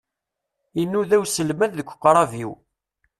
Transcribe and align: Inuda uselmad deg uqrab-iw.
Inuda 0.81 1.15
uselmad 1.23 1.71
deg 1.75 1.89
uqrab-iw. 1.93 2.51